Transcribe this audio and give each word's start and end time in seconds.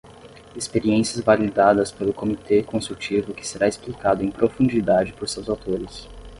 Experiências 0.55 1.23
validadas 1.23 1.91
pelo 1.91 2.11
comitê 2.11 2.63
consultivo 2.63 3.35
que 3.35 3.45
será 3.47 3.67
explicado 3.67 4.23
em 4.23 4.31
profundidade 4.31 5.13
por 5.13 5.29
seus 5.29 5.47
autores. 5.47 6.07